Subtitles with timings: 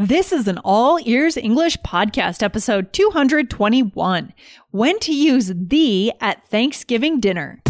[0.00, 4.32] This is an all ears English podcast episode 221
[4.70, 7.60] When to Use the at Thanksgiving Dinner.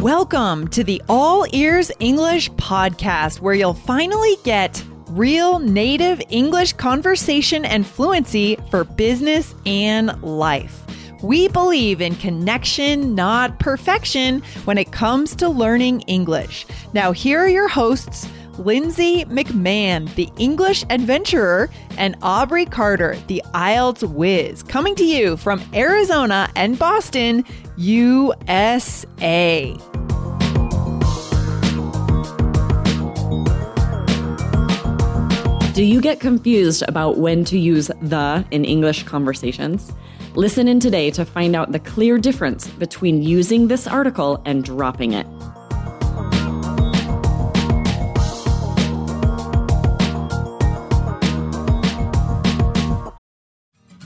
[0.00, 7.64] Welcome to the All Ears English podcast, where you'll finally get real native English conversation
[7.64, 10.80] and fluency for business and life.
[11.22, 16.66] We believe in connection, not perfection, when it comes to learning English.
[16.92, 18.26] Now, here are your hosts.
[18.58, 25.62] Lindsay McMahon, the English adventurer, and Aubrey Carter, the IELTS whiz, coming to you from
[25.74, 27.44] Arizona and Boston,
[27.76, 29.76] USA.
[35.74, 39.92] Do you get confused about when to use the in English conversations?
[40.36, 45.12] Listen in today to find out the clear difference between using this article and dropping
[45.12, 45.26] it.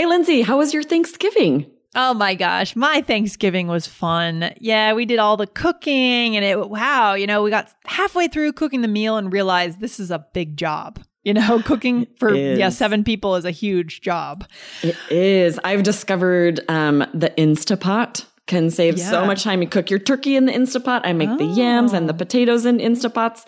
[0.00, 1.70] Hey, Lindsay, how was your Thanksgiving?
[1.94, 4.50] Oh my gosh, my Thanksgiving was fun.
[4.58, 8.54] Yeah, we did all the cooking and it, wow, you know, we got halfway through
[8.54, 11.00] cooking the meal and realized this is a big job.
[11.22, 14.48] You know, cooking for yeah, seven people is a huge job.
[14.82, 15.60] It is.
[15.64, 19.10] I've discovered um, the Instapot can save yeah.
[19.10, 19.60] so much time.
[19.60, 21.02] You cook your turkey in the Instapot.
[21.04, 21.36] I make oh.
[21.36, 22.16] the yams and the oh.
[22.16, 23.46] potatoes in Instapots.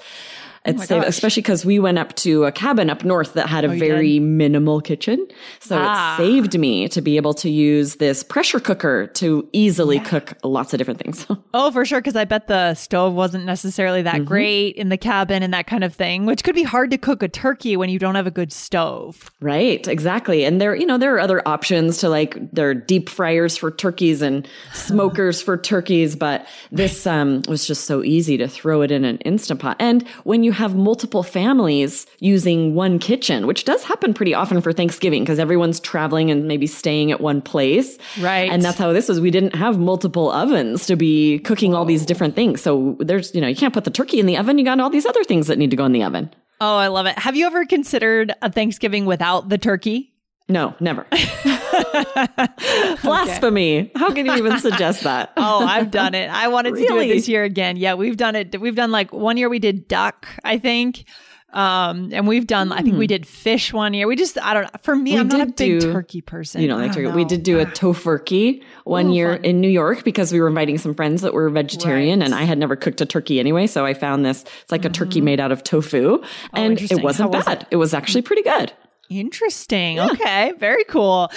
[0.64, 3.72] It's oh especially because we went up to a cabin up north that had a
[3.72, 5.26] oh, very minimal kitchen.
[5.58, 6.14] So ah.
[6.14, 10.04] it saved me to be able to use this pressure cooker to easily yeah.
[10.04, 11.26] cook lots of different things.
[11.54, 12.00] oh, for sure.
[12.00, 14.24] Because I bet the stove wasn't necessarily that mm-hmm.
[14.24, 17.24] great in the cabin and that kind of thing, which could be hard to cook
[17.24, 19.32] a turkey when you don't have a good stove.
[19.40, 19.86] Right.
[19.88, 20.44] Exactly.
[20.44, 23.72] And there, you know, there are other options to like, there are deep fryers for
[23.72, 28.92] turkeys and smokers for turkeys, but this um, was just so easy to throw it
[28.92, 29.76] in an Instant Pot.
[29.80, 34.60] And when you you have multiple families using one kitchen, which does happen pretty often
[34.60, 37.96] for Thanksgiving because everyone's traveling and maybe staying at one place.
[38.20, 38.50] Right.
[38.52, 39.18] And that's how this was.
[39.18, 42.60] We didn't have multiple ovens to be cooking all these different things.
[42.60, 44.58] So there's, you know, you can't put the turkey in the oven.
[44.58, 46.30] You got all these other things that need to go in the oven.
[46.60, 47.18] Oh, I love it.
[47.18, 50.12] Have you ever considered a Thanksgiving without the turkey?
[50.50, 51.06] No, never.
[53.02, 53.80] Blasphemy.
[53.80, 53.92] Okay.
[53.94, 55.32] How can you even suggest that?
[55.36, 56.30] oh, I've done it.
[56.30, 56.86] I wanted really?
[56.86, 57.76] to do it this year again.
[57.76, 58.60] Yeah, we've done it.
[58.60, 61.04] We've done like one year we did duck, I think.
[61.52, 62.72] Um, and we've done, mm.
[62.72, 63.08] I think we hmm.
[63.08, 64.06] did fish one year.
[64.06, 64.70] We just, I don't know.
[64.80, 66.62] For me, we I'm not a big do, turkey person.
[66.62, 67.08] You know, like turkey.
[67.08, 67.14] Know.
[67.14, 69.44] We did do a tofurkey one Ooh, year fun.
[69.44, 72.26] in New York because we were inviting some friends that were vegetarian right.
[72.26, 73.66] and I had never cooked a turkey anyway.
[73.66, 74.88] So I found this, it's like mm-hmm.
[74.88, 75.26] a turkey mm-hmm.
[75.26, 77.58] made out of tofu oh, and it wasn't How bad.
[77.58, 77.68] Was it?
[77.72, 78.72] it was actually pretty good.
[79.10, 79.96] Interesting.
[79.96, 80.08] Yeah.
[80.12, 80.52] Okay.
[80.58, 81.30] Very cool.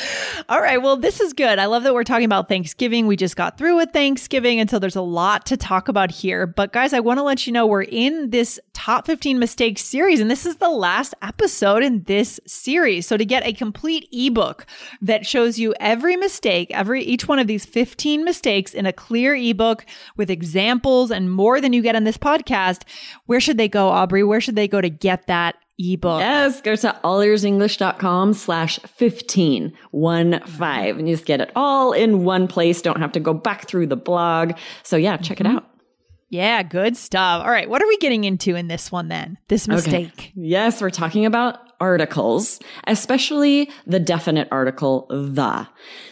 [0.48, 0.81] All right.
[0.81, 1.59] Well, this is good.
[1.59, 3.06] I love that we're talking about Thanksgiving.
[3.08, 4.59] We just got through with Thanksgiving.
[4.59, 6.48] And so there's a lot to talk about here.
[6.48, 10.20] But guys, I want to let you know we're in this top 15 mistakes series,
[10.20, 13.08] and this is the last episode in this series.
[13.08, 14.66] So to get a complete ebook
[15.02, 19.36] that shows you every mistake, every each one of these 15 mistakes in a clear
[19.36, 19.86] ebook
[20.18, 22.84] with examples and more than you get on this podcast,
[23.26, 24.24] where should they go, Aubrey?
[24.24, 26.19] Where should they go to get that ebook.
[26.19, 32.24] Yes, go to allearsenglish.com slash 15, one five, and you just get it all in
[32.24, 32.81] one place.
[32.81, 34.53] Don't have to go back through the blog.
[34.84, 35.58] So yeah, check it mm-hmm.
[35.58, 35.69] out.
[36.30, 37.44] Yeah, good stuff.
[37.44, 39.38] All right, what are we getting into in this one then?
[39.47, 40.12] This mistake.
[40.12, 40.31] Okay.
[40.35, 45.68] Yes, we're talking about articles, especially the definite article the.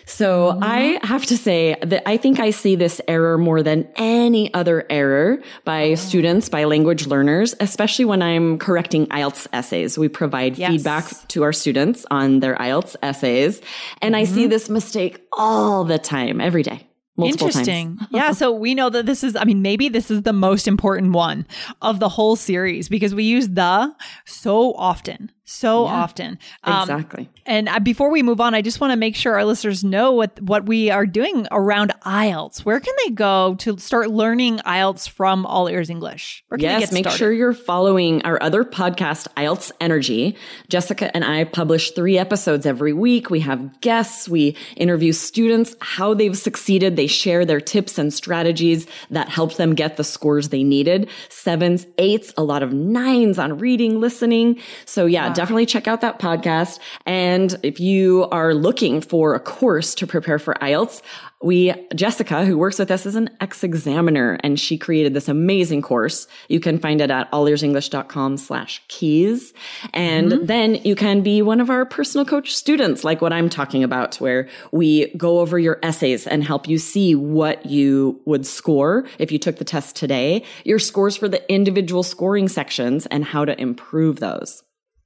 [0.06, 0.64] So mm-hmm.
[0.64, 4.86] I have to say that I think I see this error more than any other
[4.90, 5.96] error by oh.
[5.96, 9.98] students, by language learners, especially when I'm correcting IELTS essays.
[9.98, 10.72] We provide yes.
[10.72, 13.62] feedback to our students on their IELTS essays.
[14.02, 14.22] And mm-hmm.
[14.22, 14.50] I see mm-hmm.
[14.50, 16.88] this mistake all the time, every day.
[17.18, 18.00] Interesting.
[18.10, 18.32] yeah.
[18.32, 21.46] So we know that this is, I mean, maybe this is the most important one
[21.82, 23.94] of the whole series because we use the
[24.26, 26.40] so often so yeah, often.
[26.64, 27.30] Um, exactly.
[27.46, 30.42] And before we move on, I just want to make sure our listeners know what
[30.42, 32.60] what we are doing around IELTS.
[32.60, 36.46] Where can they go to start learning IELTS from All Ears English?
[36.58, 37.18] yes, make started?
[37.18, 40.38] sure you're following our other podcast, IELTS Energy.
[40.70, 43.30] Jessica and I publish three episodes every week.
[43.30, 46.96] We have guests, we interview students, how they've succeeded.
[46.96, 51.10] They share their tips and strategies that helped them get the scores they needed.
[51.28, 54.60] Sevens, eights, a lot of nines on reading, listening.
[54.86, 56.80] So yeah, definitely check out that podcast.
[57.06, 61.02] And if you are looking for a course to prepare for IELTS,
[61.44, 66.26] we, Jessica, who works with us is an ex-examiner, and she created this amazing course.
[66.48, 69.54] You can find it at allearsenglish.com slash keys.
[69.94, 70.46] And mm-hmm.
[70.46, 74.16] then you can be one of our personal coach students, like what I'm talking about,
[74.16, 79.30] where we go over your essays and help you see what you would score if
[79.30, 83.60] you took the test today, your scores for the individual scoring sections and how to
[83.60, 84.64] improve those.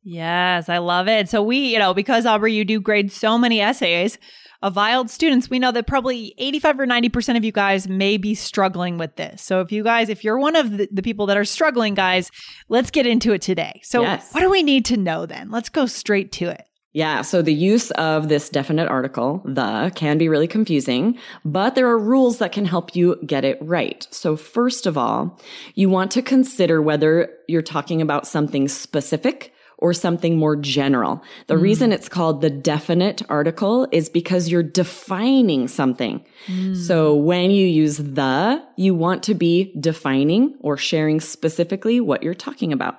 [0.10, 1.28] Yes, I love it.
[1.28, 4.18] So we, you know, because Aubrey, you do grade so many essays,
[4.62, 8.34] of IELTS students, we know that probably 85 or 90% of you guys may be
[8.34, 9.42] struggling with this.
[9.42, 12.32] So if you guys, if you're one of the, the people that are struggling, guys,
[12.70, 13.82] let's get into it today.
[13.84, 14.34] So yes.
[14.34, 15.52] what do we need to know then?
[15.52, 16.64] Let's go straight to it.
[16.94, 21.88] Yeah, so the use of this definite article, the, can be really confusing, but there
[21.88, 24.08] are rules that can help you get it right.
[24.10, 25.40] So first of all,
[25.76, 31.24] you want to consider whether you're talking about something specific or something more general.
[31.48, 31.62] The mm.
[31.62, 36.26] reason it's called the definite article is because you're defining something.
[36.48, 36.76] Mm.
[36.76, 42.34] So when you use the, you want to be defining or sharing specifically what you're
[42.34, 42.96] talking about.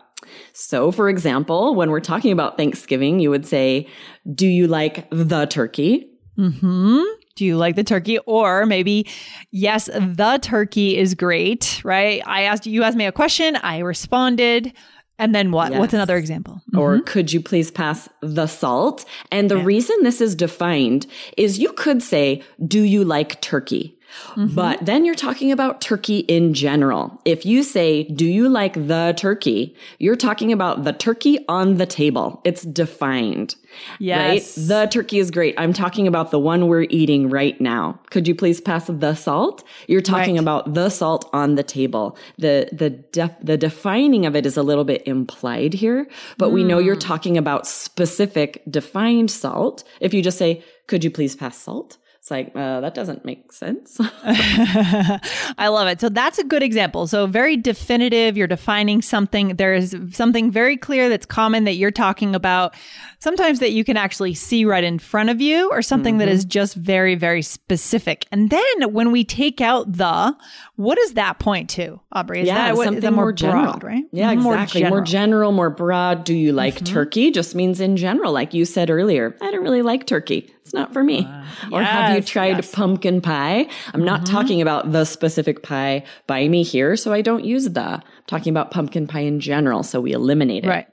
[0.53, 3.89] So, for example, when we're talking about Thanksgiving, you would say,
[4.33, 6.11] Do you like the turkey?
[6.37, 7.03] Hmm.
[7.39, 8.19] Do you like the turkey?
[8.27, 9.07] Or maybe,
[9.53, 12.21] yes, the turkey is great, right?
[12.27, 14.73] I asked you asked me a question, I responded.
[15.19, 15.73] And then what?
[15.73, 15.81] Yes.
[15.81, 16.63] What's another example?
[16.71, 16.79] Mm-hmm.
[16.79, 19.05] Or could you please pass the salt?
[19.33, 21.07] And the reason this is defined
[21.37, 23.98] is you could say, do you like turkey?
[24.35, 24.55] Mm-hmm.
[24.55, 27.21] But then you're talking about turkey in general.
[27.25, 29.77] If you say, do you like the turkey?
[29.99, 32.41] You're talking about the turkey on the table.
[32.45, 33.55] It's defined.
[33.99, 34.57] Yes.
[34.57, 34.67] Right?
[34.69, 35.55] The turkey is great.
[35.59, 38.01] I'm talking about the one we're eating right now.
[38.11, 39.63] Could you please pass the salt?
[39.87, 40.43] You're talking right.
[40.43, 42.17] about the salt on the table.
[42.39, 46.09] The, the, def, the defining of it is a little bit implied here,
[46.39, 46.53] but mm.
[46.53, 47.01] we know you're mm.
[47.01, 49.85] talking about specific defined salt.
[50.01, 51.99] If you just say, could you please pass salt?
[52.29, 53.97] It's like, uh, that doesn't make sense.
[54.23, 55.99] I love it.
[55.99, 57.07] So that's a good example.
[57.07, 58.37] So very definitive.
[58.37, 59.57] You're defining something.
[59.57, 62.75] There is something very clear that's common that you're talking about.
[63.19, 66.19] Sometimes that you can actually see right in front of you or something mm-hmm.
[66.19, 68.27] that is just very, very specific.
[68.31, 70.37] And then when we take out the,
[70.77, 72.43] what does that point to, Aubrey?
[72.43, 74.05] Is yeah, that what, something more, more general, broad, right?
[74.13, 74.47] Yeah, mm-hmm.
[74.47, 74.83] exactly.
[74.83, 74.97] More general.
[74.99, 76.25] more general, more broad.
[76.25, 76.93] Do you like mm-hmm.
[76.93, 77.31] turkey?
[77.31, 79.35] Just means in general, like you said earlier.
[79.41, 80.53] I don't really like turkey.
[80.69, 81.25] It's not for me.
[81.25, 82.71] Uh, or yes, have you tried yes.
[82.71, 83.67] pumpkin pie?
[83.95, 84.35] I'm not mm-hmm.
[84.35, 87.81] talking about the specific pie by me here, so I don't use the.
[87.81, 90.69] I'm talking about pumpkin pie in general, so we eliminate it.
[90.69, 90.87] Right.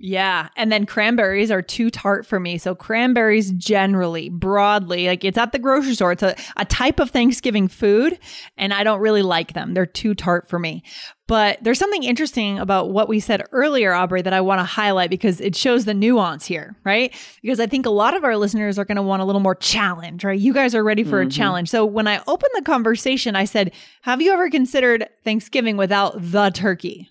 [0.00, 0.48] Yeah.
[0.56, 2.56] And then cranberries are too tart for me.
[2.56, 6.12] So cranberries generally, broadly, like it's at the grocery store.
[6.12, 8.18] It's a, a type of Thanksgiving food
[8.56, 9.74] and I don't really like them.
[9.74, 10.84] They're too tart for me.
[11.26, 15.10] But there's something interesting about what we said earlier, Aubrey, that I want to highlight
[15.10, 17.14] because it shows the nuance here, right?
[17.42, 19.54] Because I think a lot of our listeners are going to want a little more
[19.54, 20.38] challenge, right?
[20.38, 21.28] You guys are ready for mm-hmm.
[21.28, 21.68] a challenge.
[21.68, 23.72] So when I opened the conversation, I said,
[24.02, 27.10] Have you ever considered Thanksgiving without the turkey?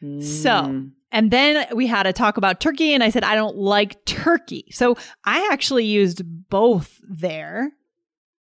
[0.00, 0.22] Mm.
[0.22, 0.86] So
[1.16, 4.66] and then we had a talk about turkey, and I said, I don't like turkey.
[4.70, 6.20] So I actually used
[6.50, 7.72] both there.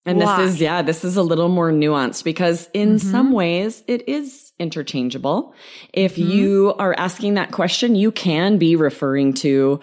[0.08, 0.42] And Why?
[0.42, 3.12] this is, yeah, this is a little more nuanced because in mm-hmm.
[3.12, 5.54] some ways it is interchangeable.
[5.94, 6.32] If mm-hmm.
[6.32, 9.80] you are asking that question, you can be referring to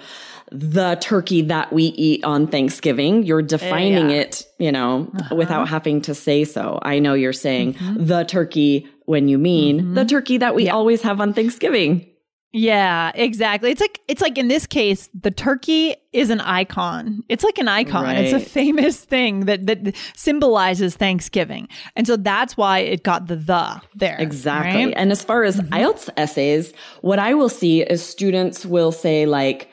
[0.50, 3.22] the turkey that we eat on Thanksgiving.
[3.22, 4.16] You're defining yeah.
[4.16, 5.36] it, you know, uh-huh.
[5.36, 6.80] without having to say so.
[6.82, 8.04] I know you're saying mm-hmm.
[8.04, 9.94] the turkey when you mean mm-hmm.
[9.94, 10.74] the turkey that we yeah.
[10.74, 12.09] always have on Thanksgiving.
[12.52, 13.70] Yeah, exactly.
[13.70, 17.22] It's like it's like in this case, the turkey is an icon.
[17.28, 18.04] It's like an icon.
[18.04, 18.24] Right.
[18.24, 21.68] It's a famous thing that that symbolizes Thanksgiving.
[21.94, 24.16] And so that's why it got the the there.
[24.18, 24.86] Exactly.
[24.86, 24.94] Right?
[24.96, 25.72] And as far as mm-hmm.
[25.72, 29.70] IELTS essays, what I will see is students will say like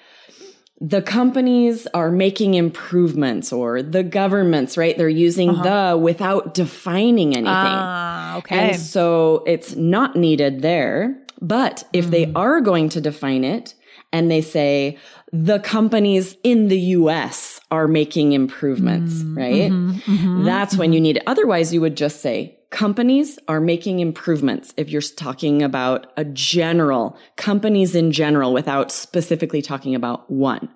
[0.79, 4.95] the companies are making improvements or the governments, right?
[4.95, 5.93] They're using uh-huh.
[5.93, 7.47] the without defining anything.
[7.47, 8.69] Ah, okay.
[8.69, 11.19] And so it's not needed there.
[11.41, 12.11] But if mm.
[12.11, 13.75] they are going to define it
[14.13, 14.97] and they say
[15.31, 19.37] the companies in the US are making improvements, mm.
[19.37, 19.71] right?
[19.71, 20.79] Mm-hmm, mm-hmm, That's mm-hmm.
[20.79, 21.23] when you need it.
[21.27, 24.73] Otherwise, you would just say companies are making improvements.
[24.77, 30.69] If you're talking about a general companies in general without specifically talking about one.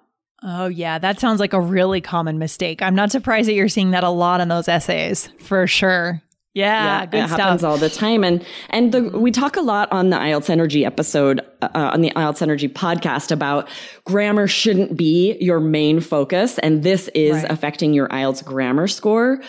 [0.43, 0.97] Oh, yeah.
[0.97, 2.81] That sounds like a really common mistake.
[2.81, 6.21] I'm not surprised that you're seeing that a lot in those essays for sure.
[6.53, 7.39] Yeah, good it stuff.
[7.39, 10.85] happens all the time, and and the, we talk a lot on the IELTS Energy
[10.85, 13.69] episode uh, on the IELTS Energy podcast about
[14.03, 17.51] grammar shouldn't be your main focus, and this is Right.
[17.51, 19.41] affecting your IELTS grammar score.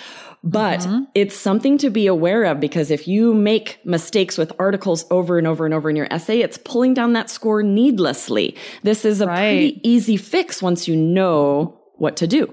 [0.45, 5.39] But it's something to be aware of because if you make mistakes with articles over
[5.39, 8.57] and over and over in your essay, it's pulling down that score needlessly.
[8.83, 9.37] This is a Right.
[9.39, 12.53] pretty easy fix once you know what to do.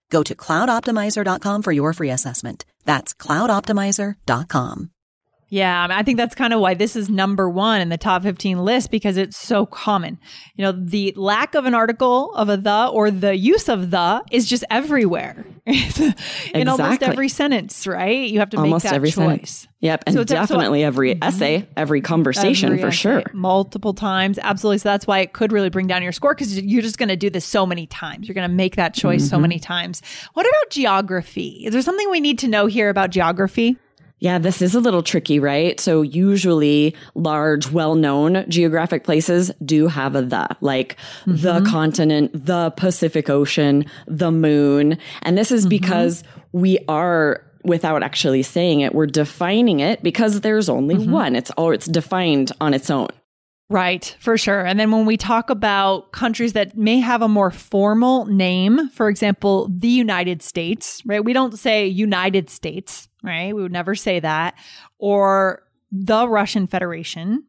[0.11, 2.65] Go to cloudoptimizer.com for your free assessment.
[2.85, 4.91] That's cloudoptimizer.com.
[5.49, 8.59] Yeah, I, think that's kind of why this is number one in the top 15
[8.59, 10.17] list because it's so common.
[10.55, 14.23] You know, the lack of an article of a the or the use of the
[14.31, 18.29] is just everywhere in almost every sentence, right?
[18.29, 19.15] You have to Almost make that every choice.
[19.15, 19.67] sentence.
[19.81, 23.23] Yep, and So so- definitely every essay, every conversation Every for essay, sure.
[23.33, 24.39] multiple times.
[24.41, 24.79] Absolutely.
[24.79, 27.15] So that's why it could really bring down your score because you're just going to
[27.15, 28.27] do this so many times.
[28.27, 29.41] You're going to make that choice so Mm-hmm.
[29.41, 30.01] many times.
[30.33, 31.63] What about geography?
[31.65, 33.77] Is there something we need to know here about geography?
[34.21, 35.79] Yeah, this is a little tricky, right?
[35.79, 41.65] So usually large, well-known geographic places do have a the, like the mm-hmm.
[41.65, 44.99] continent, the Pacific Ocean, the moon.
[45.23, 45.69] And this is mm-hmm.
[45.69, 51.11] because we are without actually saying it, we're defining it because there's only mm-hmm.
[51.11, 51.35] one.
[51.35, 53.09] It's all it's defined on its own.
[53.71, 54.65] Right, for sure.
[54.65, 59.07] And then when we talk about countries that may have a more formal name, for
[59.07, 61.23] example, the United States, right?
[61.23, 63.55] We don't say United States, right?
[63.55, 64.55] We would never say that.
[64.99, 67.45] Or the Russian Federation.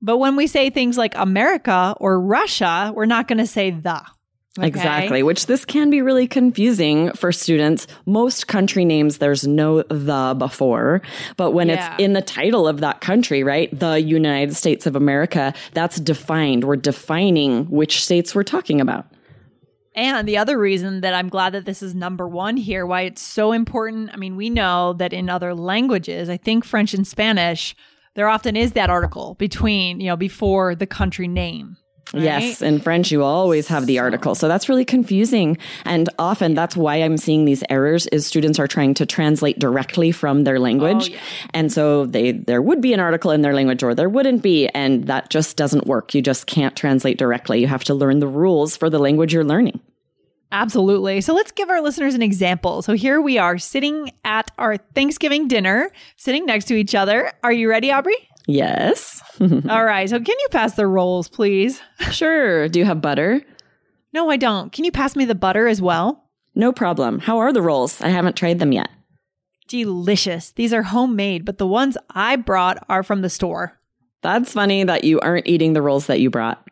[0.00, 4.00] But when we say things like America or Russia, we're not going to say the.
[4.58, 4.68] Okay?
[4.68, 7.86] Exactly, which this can be really confusing for students.
[8.06, 11.02] Most country names, there's no the before,
[11.36, 11.94] but when Yeah.
[11.94, 13.76] it's in the title of that country, right?
[13.78, 16.64] The United States of America, that's defined.
[16.64, 19.06] We're defining which states we're talking about.
[19.94, 23.22] And the other reason that I'm glad that this is number one here, why it's
[23.22, 24.10] so important.
[24.12, 27.74] I mean, we know that in other languages, I think French and Spanish,
[28.14, 31.78] there often is that article between, you know, before the country name.
[32.12, 32.22] Right?
[32.22, 34.34] Yes, in French, you always have the article.
[34.34, 35.58] So that's really confusing.
[35.84, 40.12] And often that's why I'm seeing these errors is students are trying to translate directly
[40.12, 41.10] from their language.
[41.10, 41.20] Oh, yeah.
[41.54, 44.68] And so they, there would be an article in their language or there wouldn't be.
[44.68, 46.14] And that just doesn't work.
[46.14, 47.60] You just can't translate directly.
[47.60, 49.80] You have to learn the rules for the language you're learning.
[50.52, 51.20] Absolutely.
[51.20, 52.80] So let's give our listeners an example.
[52.80, 57.32] So here we are sitting at our Thanksgiving dinner, sitting next to each other.
[57.42, 58.28] Are you ready, Aubrey?
[58.46, 59.22] Yes.
[59.40, 60.08] All right.
[60.08, 61.80] So can you pass the rolls, please?
[62.10, 62.68] sure.
[62.68, 63.42] Do you have butter?
[64.12, 64.72] No, I don't.
[64.72, 66.24] Can you pass me the butter as well?
[66.54, 67.18] No problem.
[67.18, 68.00] How are the rolls?
[68.00, 68.88] I haven't tried them yet.
[69.68, 70.52] Delicious.
[70.52, 73.78] These are homemade, but the ones I brought are from the store.
[74.22, 76.66] That's funny that you aren't eating the rolls that you brought.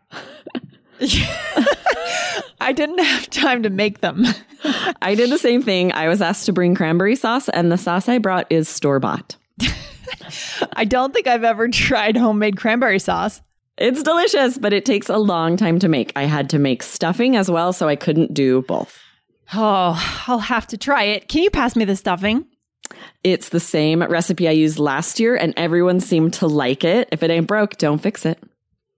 [2.60, 4.24] I didn't have time to make them.
[5.02, 5.92] I did the same thing.
[5.92, 9.36] I was asked to bring cranberry sauce, and the sauce I brought is store bought.
[10.74, 13.40] I don't think I've ever tried homemade cranberry sauce.
[13.76, 16.12] It's delicious, but it takes a long time to make.
[16.14, 19.00] I had to make stuffing as well, so I couldn't do both.
[19.52, 21.28] Oh, I'll have to try it.
[21.28, 22.46] Can you pass me the stuffing?
[23.24, 27.08] It's the same recipe I used last year, and everyone seemed to like it.
[27.10, 28.38] If it ain't broke, don't fix it.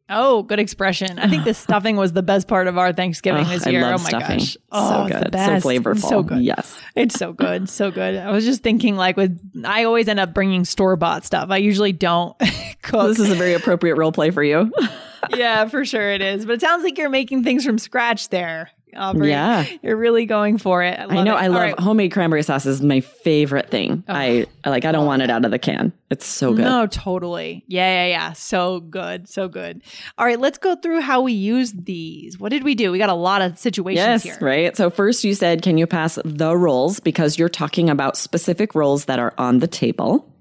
[0.08, 1.18] Oh, good expression.
[1.18, 3.84] I think the stuffing was the best part of our Thanksgiving Ugh, this year.
[3.84, 4.38] oh my stuffing.
[4.38, 4.52] gosh.
[4.54, 5.32] So Oh, the good.
[5.34, 5.96] So flavorful.
[5.96, 6.42] It's so good.
[6.42, 6.78] Yes.
[6.94, 7.68] It's so good.
[7.68, 8.16] So good.
[8.16, 11.50] I was just thinking like with I always end up bringing store bought stuff.
[11.50, 12.36] I usually don't
[12.82, 13.08] cook.
[13.08, 14.72] This is a very appropriate role play for you.
[15.34, 16.46] yeah, for sure it is.
[16.46, 18.70] But it sounds like you're making things from scratch there.
[18.96, 19.28] Aubrey.
[19.30, 19.64] Yeah.
[19.82, 20.98] You're really going for it.
[20.98, 21.34] I, I know.
[21.36, 21.40] it.
[21.40, 21.78] I All love right.
[21.80, 24.04] homemade cranberry sauce is my favorite thing.
[24.08, 24.84] I I like.
[24.84, 25.92] I don't want it out of the can.
[26.10, 26.62] It's so good.
[26.62, 27.64] No, totally.
[27.66, 28.32] Yeah, yeah, yeah.
[28.32, 29.28] So good.
[29.28, 29.82] So good.
[30.18, 32.38] All right, let's go through how we use these.
[32.38, 32.92] What did we do?
[32.92, 34.38] We got a lot of situations Yes, here.
[34.40, 34.76] right.
[34.76, 39.06] So first you said, can you pass the rolls because you're talking about specific rolls
[39.06, 40.32] that are on the table.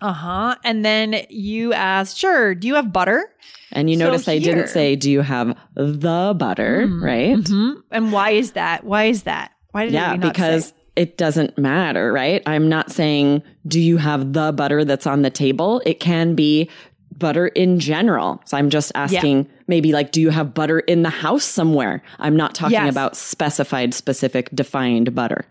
[0.00, 0.56] Uh huh.
[0.64, 3.32] And then you asked, sure, do you have butter?
[3.72, 7.36] And you So notice I here- didn't say, do you have the butter, right?
[7.46, 8.84] hmm And why is that?
[8.84, 9.52] Why is that?
[9.72, 10.74] Why did Yeah, because say?
[10.96, 12.42] it doesn't matter, right?
[12.46, 15.82] I'm not saying, do you have the butter that's on the table?
[15.84, 16.70] It can be
[17.18, 18.40] butter in general.
[18.44, 22.02] So I'm just asking maybe like, do you have butter in the house somewhere?
[22.18, 22.90] I'm not talking Yes.
[22.92, 25.44] about specified, specific, defined butter.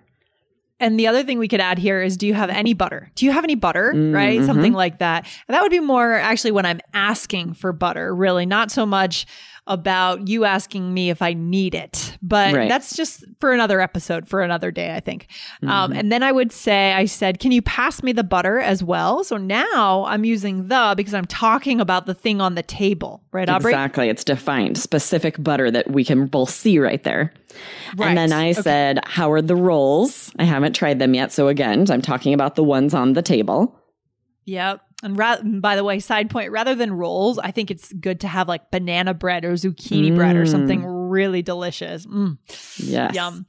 [0.79, 3.11] And the other thing we could add here is do you have any butter?
[3.15, 3.93] Do you have any butter?
[3.95, 4.43] Mm, right?
[4.43, 4.75] Something mm-hmm.
[4.75, 5.25] like that.
[5.47, 9.25] And that would be more actually when I'm asking for butter, really, not so much
[9.67, 12.15] about you asking me if I need it.
[12.21, 12.69] But Right.
[12.69, 15.27] that's just for another episode, for another day, I think.
[15.63, 15.93] Um, Mm-hmm.
[15.99, 19.23] and then I would say, I said, can you pass me the butter as well?
[19.23, 23.49] So now I'm using the because I'm talking about the thing on the table, right,
[23.49, 23.71] Aubrey?
[23.71, 24.07] Exactly.
[24.09, 27.33] It's defined, specific butter that we can both see right there.
[27.99, 28.47] And then Right.
[28.49, 30.31] I said, how are the rolls?
[30.37, 31.31] I haven't tried them yet.
[31.31, 33.79] So again, I'm talking about the ones on the table.
[34.45, 34.81] Yep.
[35.03, 38.27] And ra- by the way, side point, rather than rolls, I think it's good to
[38.27, 42.05] have like banana bread or zucchini bread or something really delicious.
[42.05, 42.37] Mm,
[42.77, 43.13] Yes.
[43.13, 43.45] Yum.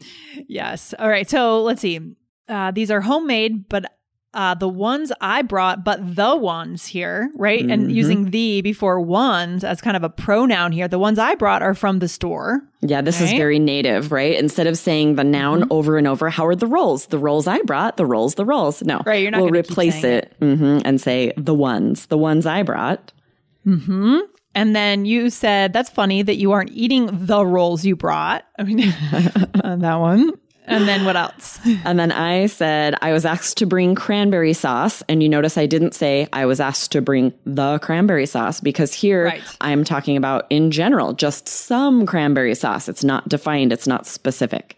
[0.48, 0.92] Yes.
[0.98, 1.28] All right.
[1.30, 2.00] So let's see.
[2.48, 3.90] Uh, these are homemade, but
[4.36, 7.64] uh, the ones I brought, but the ones here, right?
[7.68, 7.94] And Mhm.
[7.94, 10.86] using the before ones as kind of a pronoun here.
[10.88, 12.60] The ones I brought are from the store.
[12.82, 14.36] Yeah, this is very native, right?
[14.38, 15.72] Instead of saying the noun Mm-hmm.
[15.72, 17.06] over and over, how are the rolls?
[17.06, 18.82] The rolls I brought, the rolls, the rolls.
[18.84, 22.44] No, Right, you're not We'll replace saying it, hmm and say the ones, the ones
[22.46, 23.12] I brought.
[23.64, 24.18] hmm
[24.54, 28.44] And then you said, that's funny that you aren't eating the rolls you brought.
[28.58, 28.78] I mean,
[29.54, 30.32] that one.
[30.66, 31.58] And then what else?
[31.84, 35.66] And then I said I was asked to bring cranberry sauce, and you notice I
[35.66, 39.42] didn't say I was asked to bring the cranberry sauce because here Right.
[39.60, 42.88] I'm talking about in general, just some cranberry sauce.
[42.88, 43.72] It's not defined.
[43.72, 44.76] It's not specific.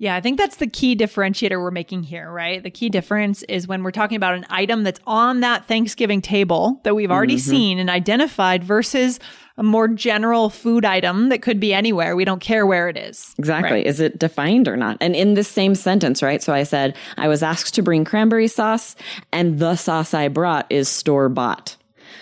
[0.00, 2.62] Yeah, I think that's the key differentiator we're making here, right?
[2.62, 6.80] The key difference is when we're talking about an item that's on that Thanksgiving table
[6.84, 7.50] that we've already mm-hmm.
[7.50, 9.18] seen and identified versus
[9.58, 12.16] a more general food item that could be anywhere.
[12.16, 13.34] We don't care where it is.
[13.38, 13.78] Exactly.
[13.78, 13.86] Right.
[13.86, 14.96] Is it defined or not?
[15.00, 16.42] And in this same sentence, right?
[16.42, 18.94] So I said, I was asked to bring cranberry sauce,
[19.32, 21.76] and the sauce I brought is store bought.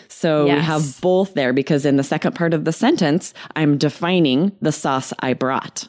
[0.08, 4.52] So we have both there because in the second part of the sentence, I'm defining
[4.62, 5.88] the sauce I brought.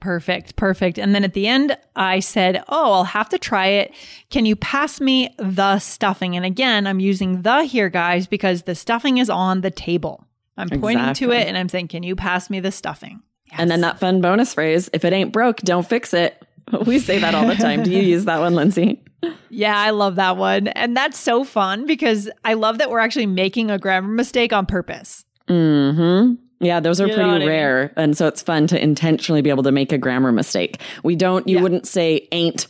[0.00, 0.98] Perfect, perfect.
[0.98, 3.92] And then at the end, I said, Oh, I'll have to try it.
[4.30, 6.36] Can you pass me the stuffing?
[6.36, 10.26] And again, I'm using the here, guys, because the stuffing is on the table.
[10.56, 13.22] I'm pointing to it and I'm saying, Can you pass me the stuffing?
[13.58, 16.40] And then that fun bonus phrase, if it ain't broke, don't fix it.
[16.86, 17.82] We say that all the time.
[17.82, 19.02] Do you use that one, Lindsay?
[19.48, 20.68] Yeah, I love that one.
[20.68, 24.66] And that's so fun because I love that we're actually making a grammar mistake on
[24.66, 25.24] purpose.
[25.48, 27.48] hmm Yeah, those are You know what I pretty mean?
[27.48, 27.92] rare.
[27.96, 30.80] And so it's fun to intentionally be able to make a grammar mistake.
[31.02, 31.62] We don't, you Yeah.
[31.62, 32.68] wouldn't say ain't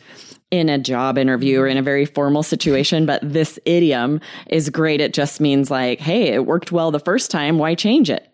[0.50, 5.00] in a job interview or in a very formal situation, but this idiom is great.
[5.00, 7.58] It just means like, hey, it worked well the first time.
[7.58, 8.26] Why change it?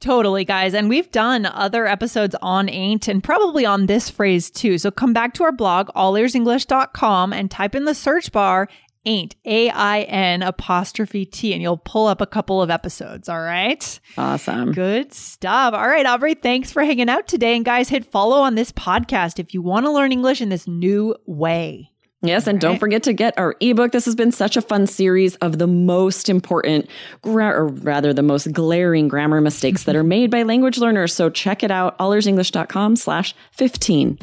[0.00, 0.74] Totally, guys.
[0.74, 4.78] And we've done other episodes on ain't and probably on this phrase too.
[4.78, 8.68] So come back to our blog, allearsenglish.com, and type in the search bar
[9.06, 13.28] ain't, A I N apostrophe T, and you'll pull up a couple of episodes.
[13.28, 14.00] All right.
[14.18, 14.72] Awesome.
[14.72, 15.72] Good stuff.
[15.72, 17.56] All right, Aubrey, thanks for hanging out today.
[17.56, 20.66] And guys, hit follow on this podcast if you want to learn English in this
[20.66, 21.92] new way.
[22.22, 23.92] Yes, and don't forget to get our ebook.
[23.92, 26.88] This has been such a fun series of the most important,
[27.22, 31.12] gra- or rather, the most glaring grammar mistakes that are made by language learners.
[31.14, 34.18] So check it out, allearsenglish.com slash 15.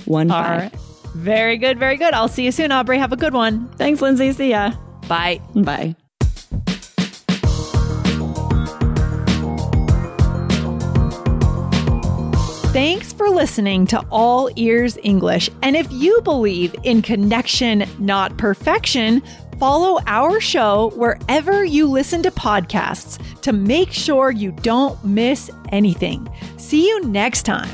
[1.13, 1.35] One All five.
[1.35, 1.53] right.
[1.53, 1.79] Very good.
[1.79, 2.13] Very good.
[2.13, 2.97] I'll see you soon, Aubrey.
[2.97, 3.67] Have a good one.
[3.77, 4.31] Thanks, Lindsay.
[4.33, 4.73] See ya.
[5.07, 5.41] Bye.
[5.55, 5.95] Bye.
[12.73, 15.47] Thanks for listening to All Ears English.
[15.61, 19.21] And if you believe in connection, not perfection,
[19.59, 26.27] follow our show wherever you listen to podcasts to make sure you don't miss anything.
[26.57, 27.69] See you next time.